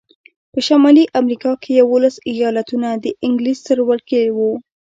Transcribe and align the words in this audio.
په 0.51 0.59
شمالي 0.67 1.05
امریکا 1.19 1.51
کې 1.61 1.71
یوولس 1.81 2.15
ایالتونه 2.29 2.89
د 3.03 3.05
انګلیس 3.27 3.59
تر 3.67 3.77
ولکې 3.89 4.21
وو. 4.37 4.51